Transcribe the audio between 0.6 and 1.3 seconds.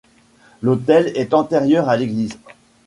L’autel